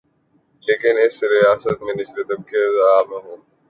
[0.63, 3.37] لیکن اس ریاست میں نچلے طبقات اس عذاب میں ہوں۔